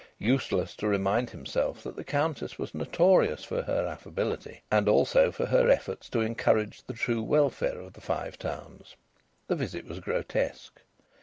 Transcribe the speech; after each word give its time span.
Useless 0.17 0.75
to 0.77 0.87
remind 0.87 1.29
himself 1.29 1.83
that 1.83 1.95
the 1.95 2.03
Countess 2.03 2.57
was 2.57 2.73
notorious 2.73 3.43
for 3.43 3.61
her 3.61 3.85
affability 3.85 4.63
and 4.71 4.89
also 4.89 5.31
for 5.31 5.45
her 5.45 5.69
efforts 5.69 6.09
to 6.09 6.21
encourage 6.21 6.81
the 6.85 6.93
true 6.93 7.21
welfare 7.21 7.79
of 7.79 7.93
the 7.93 8.01
Five 8.01 8.39
Towns. 8.39 8.95
The 9.47 9.55
visit 9.55 9.85
was 9.85 9.99
grotesque. 9.99 10.81